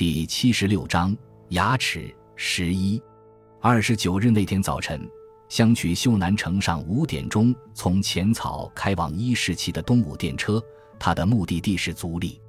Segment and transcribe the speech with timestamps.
[0.00, 1.14] 第七十六章
[1.50, 2.98] 牙齿十一。
[3.60, 5.06] 二十九日那天早晨，
[5.50, 10.58] 相取秀南乘上五点钟从浅草开往伊势崎的东武电车，
[10.98, 12.40] 他的目的地是足利。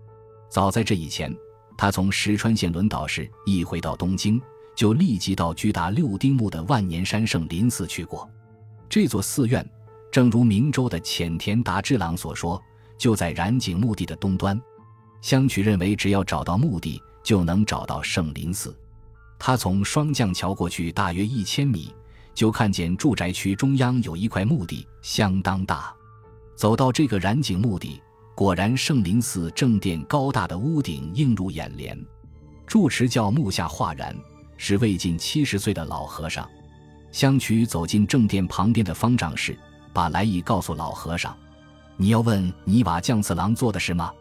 [0.50, 1.36] 早在这以前，
[1.78, 4.42] 他从石川县轮岛市一回到东京，
[4.74, 8.26] 就立即到巨大六丁目的万年山圣林寺去过。
[8.88, 9.70] 这座寺院，
[10.10, 12.64] 正如明州的浅田达之郎所说，
[12.98, 14.58] 就在染井墓地的东端。
[15.22, 17.04] 相取认为，只要找到墓地。
[17.24, 18.76] 就能找到圣林寺。
[19.38, 21.94] 他从双降桥过去大约一千米，
[22.34, 25.94] 就看见住宅区中央有一块墓地，相当大。
[26.56, 28.00] 走到这个染井墓地，
[28.36, 31.98] 果然圣林寺正殿高大的屋顶映入眼帘。
[32.68, 34.16] 住持叫木下化然，
[34.58, 36.48] 是未近七十岁的老和尚。
[37.12, 39.58] 相取走进正殿旁边的方丈室，
[39.92, 41.36] 把来意告诉老和尚
[41.98, 44.14] ：“你要问泥瓦匠次郎做的事吗？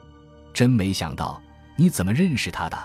[0.53, 1.41] 真没想到。”
[1.81, 2.77] 你怎么认识他的？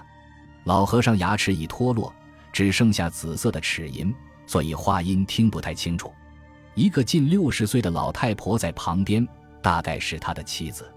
[0.64, 2.16] 老和尚牙齿已脱落，
[2.54, 4.16] 只剩下紫色的齿龈，
[4.48, 6.14] 所以话音听不太清楚。
[6.76, 9.28] 一个近六十岁的老太婆在旁边，
[9.62, 10.90] 大概是他的妻子。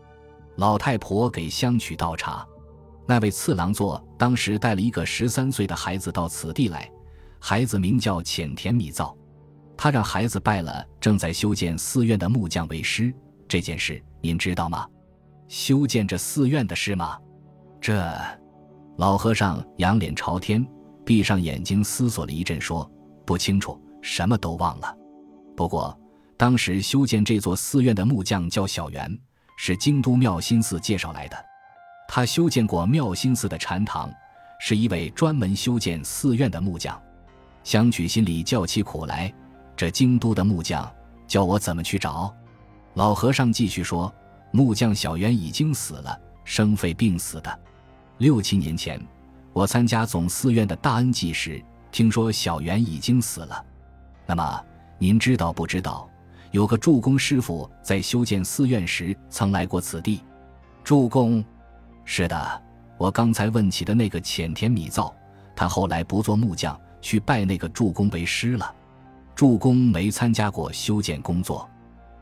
[0.55, 2.47] 老太婆给香取倒茶。
[3.05, 6.89] 那位次郎座当时带了一个十三岁的孩子到此地来，
[7.41, 9.13] 孩子名叫浅田米造。
[9.77, 13.13] 他让孩子拜了正在修建寺院的木匠为师。
[13.49, 14.87] 这件事您知道吗？
[15.49, 17.19] 修建这寺院的事吗？
[17.81, 18.13] 这
[18.97, 20.67] 老和尚仰脸朝天，
[21.05, 22.91] 闭上眼睛思索了一阵，说
[23.25, 24.95] ：“不清楚，什么都忘了。
[25.57, 25.97] 不过
[26.37, 29.19] 当时修建这座寺院的木匠叫小圆，
[29.57, 31.37] 是京都妙心寺介绍来的。
[32.09, 34.11] 他修建过妙心寺的禅堂，
[34.61, 37.01] 是一位专门修建寺院的木匠。
[37.63, 39.33] 香取心里叫起苦来，
[39.77, 40.91] 这京都的木匠
[41.27, 42.35] 叫我怎么去找？”
[42.95, 44.13] 老和尚继续说
[44.51, 47.59] ：“木匠小圆已经死了，生肺病死的。”
[48.19, 49.01] 六七年前，
[49.53, 53.65] 我参加总寺院的大恩祭时，听说小圆已经死了。
[54.27, 54.65] 那么，
[54.99, 56.11] 您知道不知道，
[56.51, 60.21] 有个助工师傅在修建寺院时曾来过此地？
[60.83, 61.45] 助工？
[62.05, 62.63] 是的，
[62.97, 65.15] 我刚才问起的那个浅田米造，
[65.55, 68.75] 他后来不做木匠，去拜那个助工为师了。
[69.37, 71.71] 助工没参加过修建工作，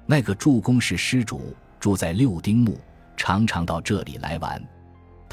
[0.04, 2.78] 那个助工是施主，住在六丁目，
[3.16, 4.62] 常常到这里来玩。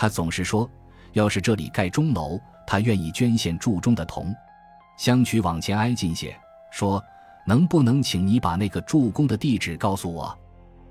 [0.03, 0.69] 他总是说，
[1.13, 2.37] 要是这里盖钟楼，
[2.67, 4.35] 他愿意捐献铸钟的铜。
[4.97, 6.37] 香取往前挨近些，
[6.73, 7.01] 说
[7.47, 10.37] ：“能不能请你把那个助工的地址告诉我？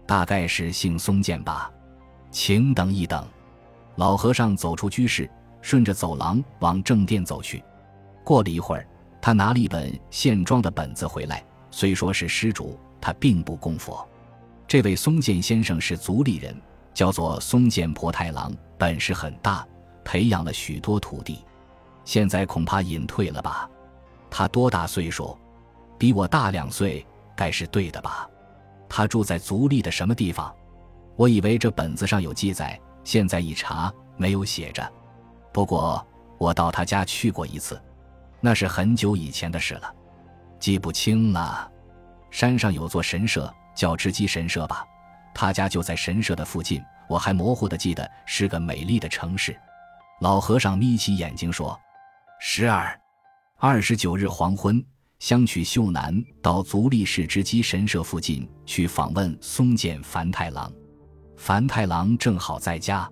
[0.06, 1.70] 大概是姓松建吧。”
[2.32, 3.22] 请等一等。
[3.96, 5.30] 老和尚走出居室，
[5.60, 7.62] 顺着走廊往正殿走去。
[8.24, 8.88] 过了一会儿，
[9.20, 11.44] 他拿了一本线装的本子回来。
[11.70, 14.08] 虽说是施主，他并不供佛。
[14.66, 16.58] 这位松建先生是足利人。
[16.94, 19.66] 叫做松见婆太郎，本事很大，
[20.04, 21.44] 培养了许多徒弟，
[22.04, 23.68] 现在恐怕隐退了吧？
[24.30, 25.36] 他多大岁数？
[25.98, 28.28] 比我大两岁，该是对的吧？
[28.88, 30.54] 他住在足利的什么地方？
[31.16, 34.90] 我以为这本子上有记载，现在一查没有写着。
[35.52, 36.04] 不过
[36.38, 37.80] 我到他家去过一次，
[38.40, 39.94] 那是很久以前的事了，
[40.58, 41.70] 记不清了。
[42.30, 44.84] 山上有座神社，叫织基神社吧？
[45.34, 49.56] 他家就在神社的附近，我还模糊的记得是个美丽的城市。
[50.20, 51.78] 老和尚眯起眼睛说
[52.40, 53.00] ：“十二，
[53.58, 54.84] 二十九日黄昏，
[55.18, 60.72] 相取秀男到足利市织姬神社附近去访问松见繁太郎。
[61.36, 63.10] 繁太郎正好在家。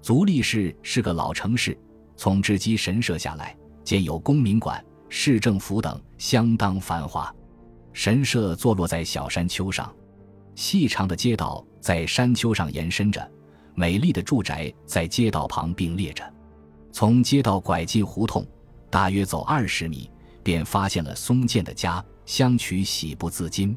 [0.00, 1.76] 足利市是个老城市，
[2.14, 7.34] 从织姬神社下来，建有公民馆、市政府等，相当繁华。
[7.92, 9.92] 神社坐落在小山丘上。”
[10.54, 13.30] 细长的街道在山丘上延伸着，
[13.74, 16.24] 美丽的住宅在街道旁并列着。
[16.92, 18.46] 从街道拐进胡同，
[18.88, 20.08] 大约走二十米，
[20.42, 22.04] 便发现了松健的家。
[22.26, 23.76] 香取喜不自禁，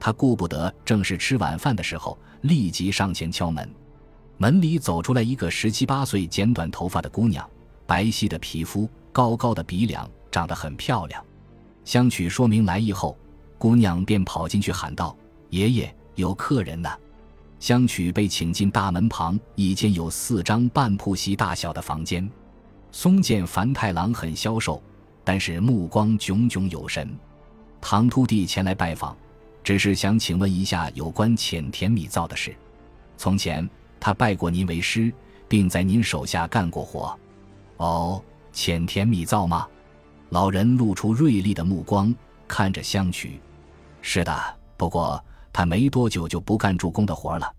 [0.00, 3.68] 他顾不得正是吃晚饭的时候，立即上前敲门。
[4.38, 7.46] 门里走出来一个十七八岁、剪短头发的姑娘，
[7.86, 11.22] 白皙的皮肤，高高的鼻梁，长得很漂亮。
[11.84, 13.18] 香取说明来意后，
[13.58, 15.14] 姑娘便跑进去喊道
[15.50, 16.88] ：“爷爷。”有客人呢，
[17.58, 22.28] 香取被请进大门旁一间有四张半铺席大小的房间。
[22.92, 24.80] 松见繁太郎很消瘦，
[25.24, 27.08] 但是目光炯炯有神。
[27.80, 29.16] 唐突地前来拜访，
[29.64, 32.54] 只是想请问一下有关浅田米造的事。
[33.16, 33.68] 从前
[33.98, 35.12] 他拜过您为师，
[35.48, 37.18] 并在您手下干过活。
[37.78, 38.22] 哦，
[38.52, 39.66] 浅田米造吗？
[40.30, 42.14] 老人露出锐利的目光
[42.46, 43.40] 看着香取。
[44.00, 45.22] 是的，不过。
[45.54, 47.50] 他没多久就不干助攻的活了。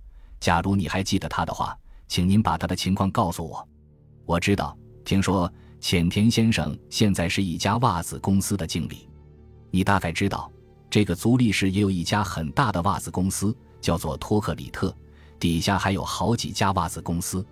[0.41, 1.75] 假如你还记得他的话，
[2.09, 3.65] 请您把他的情况告诉我。
[4.25, 9.07] 我知道听说浅田先生现在是一家袜子公司的经理。
[9.71, 10.51] 你大概知道，
[10.89, 14.93] 这个足利市也有一家很大的袜子公司，叫做托克里特，
[15.39, 17.45] 底下还有好几家袜子公司。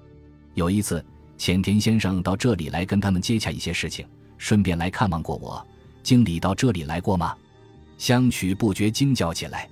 [0.55, 1.03] 有一次，
[1.37, 4.05] 浅田先生到这里来跟他们接洽一些事情，
[4.37, 5.65] 顺便来看望过我。
[6.03, 7.33] 经理到这里来过吗？
[7.97, 9.69] 香取不觉惊叫起来：“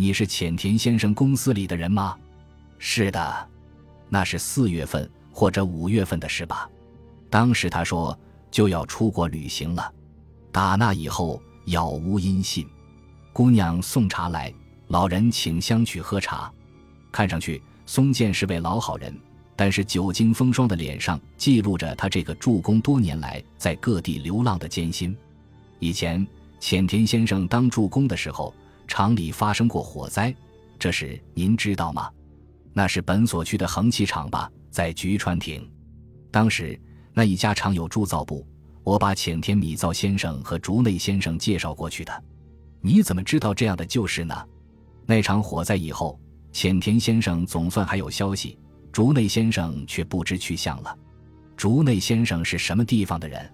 [0.00, 2.16] 你是浅田先生公司里的人吗
[2.80, 3.48] ？”“是的，
[4.08, 6.66] 那是四月份或者五月份的事吧。”
[7.28, 8.18] 当时他说
[8.50, 9.92] 就要出国旅行了，
[10.50, 12.66] 打那以后杳无音信。
[13.30, 14.50] 姑娘送茶来，
[14.88, 16.50] 老人请香去喝茶。
[17.12, 19.14] 看上去松健是位老好人，
[19.54, 25.14] 但是久经风霜的脸上记录着他这个助攻多年来在各地流浪的艰辛。
[25.78, 26.26] 以前
[26.58, 28.54] 浅田先生当助攻的时候，
[28.90, 30.34] 厂里发生过火灾，
[30.76, 32.10] 这事您知道吗？
[32.72, 35.64] 那是本所区的恒器厂吧，在菊川町。
[36.32, 36.78] 当时。
[37.12, 38.46] 那一家厂有铸造部，
[38.84, 42.24] 我把浅田米造先生和竹内先生介绍过去的。
[42.80, 44.34] 你怎么知道这样的旧事呢？
[45.06, 46.18] 那场火灾以后，
[46.52, 48.56] 浅田先生总算还有消息，
[48.92, 50.96] 竹内先生却不知去向了。
[51.56, 53.52] 竹内先生是什么地方的人？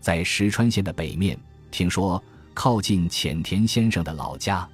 [0.00, 1.38] 在石川县的北面，
[1.70, 2.22] 听说
[2.58, 4.68] 靠近浅田先生的老家，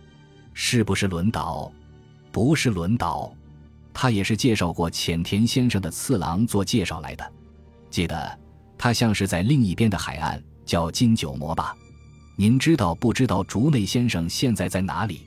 [0.54, 1.70] 是不是轮岛？
[2.32, 3.30] 不是轮岛，
[3.92, 7.32] 他也是介绍过浅田先生的次郎做介绍来的。
[7.90, 8.38] 记得，
[8.78, 11.76] 他像是在另一边的海岸，叫金九魔吧？
[12.36, 15.20] 您知道不知道竹内先生现在在哪里？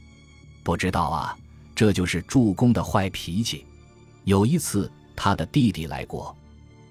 [0.63, 1.38] 不知道啊，
[1.75, 3.68] 这就是助攻的坏脾气。
[4.24, 6.36] 有一次，他的弟弟来过，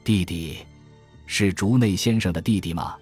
[0.04, 0.58] 弟弟
[1.26, 2.94] 是竹内先生的弟弟吗？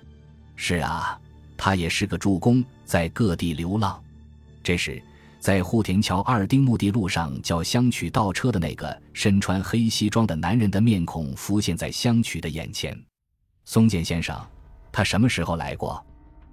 [0.56, 1.20] 是啊，
[1.56, 4.03] 他也是个助攻，在各地流浪。
[4.62, 5.03] 这时。
[5.41, 12.99] 在户田桥二丁目的路上叫香取倒车的那个身穿黑西装的男人的面孔浮现在香取的眼前。
[13.67, 14.35] 松健先生，
[14.91, 16.03] 他什么时候来过？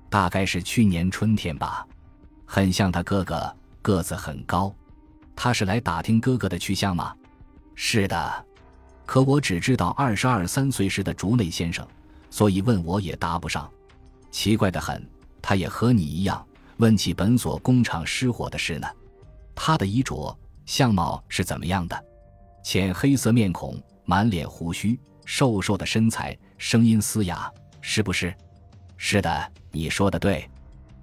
[0.10, 1.88] 大概是去年春天吧。
[2.46, 4.76] 很像他哥哥，个子很高。
[5.38, 7.16] 他是来打听哥哥的去向吗？
[7.76, 8.46] 是的。
[9.06, 11.88] 可我只知道二十二三岁时的竹内先生，
[12.30, 13.72] 所以问我也答不上。
[14.32, 15.08] 奇怪的很，
[15.42, 16.44] 他也和你一样。
[16.78, 18.88] 问起本所工厂失火的事呢？
[19.54, 20.36] 他的衣着、
[20.66, 22.06] 相貌是怎么样的？
[22.64, 27.52] 浅黑色面孔，满脸胡须，瘦瘦的身材，声音嘶哑，
[27.82, 28.34] 是不是？
[28.98, 30.50] 是的，你说的对。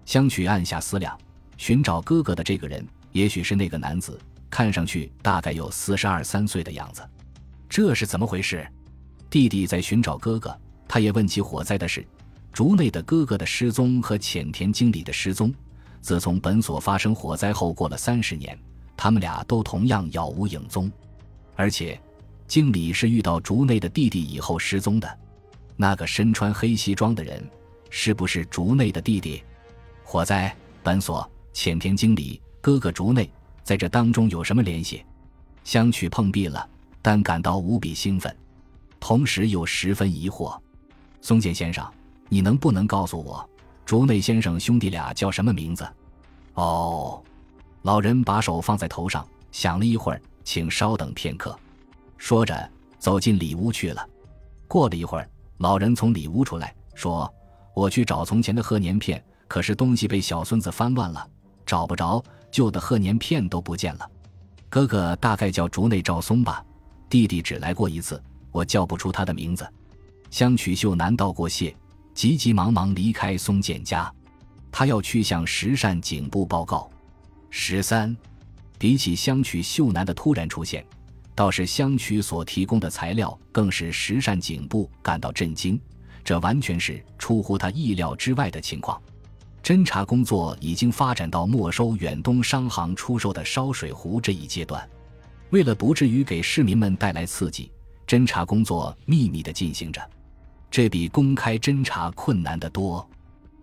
[0.05, 1.17] 香取暗下思量，
[1.57, 7.03] 寻找哥哥的这个人，也许是那个男子，看上去大概有四十二三岁的样子。
[7.69, 8.67] 这是怎么回事？
[9.31, 10.59] 弟弟在寻找哥哥，
[10.89, 12.05] 他也问起火灾的事，
[12.59, 15.55] 竹内的哥哥的失踪和浅田经理的失踪。
[16.01, 18.59] 自从本所发生火灾后，过了三十年，
[18.97, 20.91] 他们俩都同样杳无影踪。
[21.55, 21.97] 而且，
[22.49, 25.19] 经理是遇到竹内的弟弟以后失踪的。
[25.77, 27.49] 那个身穿黑西装的人，
[27.91, 29.45] 是不是竹内的弟弟？
[30.03, 30.53] 火灾、
[30.83, 33.31] 本所、浅田经理、哥哥竹内，
[33.63, 35.05] 在这当中有什么联系？
[35.63, 36.69] 相取碰壁了，
[37.01, 38.37] 但感到无比兴奋，
[38.99, 40.59] 同时又十分疑惑。
[41.21, 41.89] 松井先生，
[42.29, 43.49] 你能不能告诉我？
[43.85, 45.89] 竹内先生兄弟俩叫什么名字？
[46.55, 47.23] 哦，
[47.83, 51.59] 老人把手放在头上，想了一会儿，请稍等片刻，
[52.19, 54.07] 说着走进里屋去了。
[54.67, 57.33] 过了一会儿，老人从里屋出来，说
[57.75, 61.27] ：“我去找从前的贺年片，可是东西被小孙子翻乱了，
[61.65, 64.11] 找不着，旧的贺年片都不见了。
[64.69, 66.63] 哥哥大概叫竹内照松吧，
[67.09, 69.67] 弟弟只来过一次，我叫不出他的名字。”
[70.31, 71.75] 香取秀男道过谢。
[72.19, 74.13] 急急忙忙离开松建家，
[74.73, 76.91] 他要去向石善警部报告。
[77.49, 78.17] 十三，
[78.77, 80.85] 比起香取秀男的突然出现，
[81.37, 85.81] 倒是香取所提供的材料更使石善警部感到震惊。
[86.25, 89.01] 这完全是出乎他意料之外的情况。
[89.63, 94.85] 侦查工作已经发展到没收远东商行出售的烧水壶这一阶段。
[95.51, 97.71] 为了不至于给市民们带来刺激，
[98.09, 100.03] 侦查工作秘密地进行着。
[100.71, 103.09] 这比公开侦查困难得多。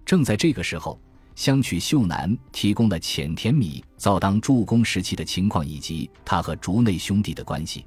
[0.05, 1.00] 正在这个时候，
[1.35, 7.85] 香取秀男提供了浅田米造当助攻时期的情况以及他和竹内兄弟的关系，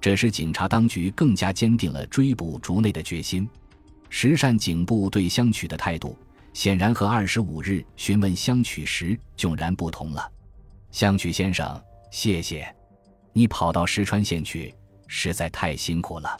[0.00, 3.48] 这使警察当局更加坚定了追捕竹内的决心。
[4.10, 6.16] 石善警部对香取的态度，
[6.52, 10.30] 显然和二十五日询问香取时迥然不同了。
[10.90, 12.74] 香取先生，谢谢，
[13.32, 14.74] 你跑到石川县去，
[15.06, 16.38] 实在太辛苦了。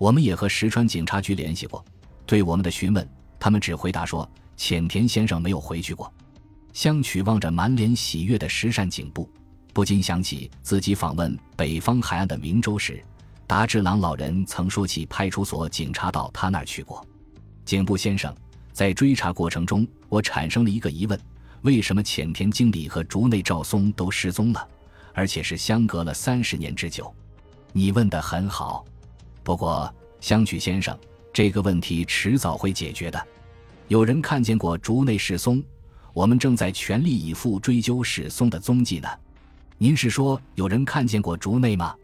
[0.00, 1.84] 我们也和石川警察局联系过，
[2.24, 3.06] 对我们的询问，
[3.38, 4.26] 他们只回答说
[4.56, 6.10] 浅田先生没有回去过。
[6.72, 9.28] 香取望着满脸喜悦的石善警部，
[9.74, 13.04] 不禁想起自己访问北方海岸的明州时，
[13.46, 17.06] 达志郎老人曾说起派出所警察到他那儿去过。
[17.66, 18.34] 警部先生，
[18.72, 21.20] 在追查过程中，我产生了一个疑问：
[21.60, 24.66] 为什么浅田经理和竹内照松都失踪了，
[25.12, 27.14] 而且是相隔了三十年之久？
[27.74, 28.82] 你问得很好，
[29.42, 30.96] 不过香取先生，
[31.32, 33.26] 这个问题迟早会解决的。
[33.88, 35.62] 有人看见过竹内史松，
[36.12, 39.08] 我们正在全力以赴追究史松的踪迹呢。
[39.78, 41.94] 您是说有人看见过竹内吗？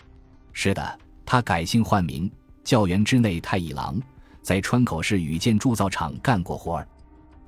[0.52, 0.99] 是的。
[1.28, 2.31] 他改姓换名，
[2.62, 4.00] 教员之内太一郎，
[4.43, 6.87] 在川口市宇建铸造厂干过活儿。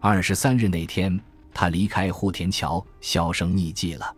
[0.01, 1.17] 二十三日那天，
[1.55, 4.13] 他离开户田桥，销声匿迹了。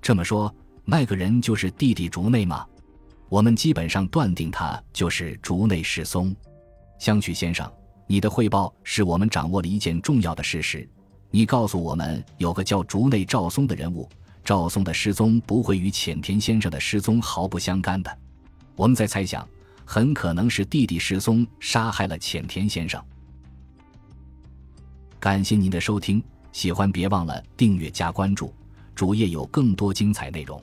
[0.00, 0.50] 这么说，
[0.86, 2.66] 那个人就是弟弟竹内吗？
[3.28, 6.34] 我们基本上断定他就是竹内失松。
[6.98, 7.70] 香取先生，
[8.06, 10.88] 你的汇报使我们掌握了一件重要的事实。
[11.30, 14.08] 你告诉我们，有个叫竹内赵松的人物，
[14.44, 18.18] 赵松的失踪不会与浅田先生的失踪毫不相干的。
[18.76, 19.46] 我们在猜想，
[19.84, 23.02] 很可能是弟弟石松杀害了浅田先生。
[25.18, 28.54] 感谢您的收听，喜欢别忘了订阅加关注，
[28.94, 30.62] 主页有更多精彩内容。